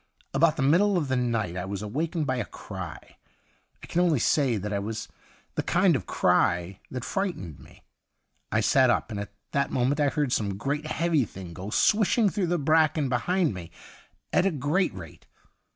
[0.33, 3.17] About the middle of the night I was awakened by a cry;
[3.83, 5.07] I can only say that it was
[5.53, 7.83] the kind of cry that frightened me.
[8.51, 12.29] I sat up, and at that moment I heard some great, heavy thing go swishing
[12.31, 13.69] through the bracken behind me
[14.33, 15.27] at a great rate.